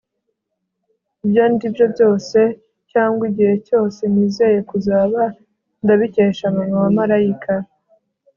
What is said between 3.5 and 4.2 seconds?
cyose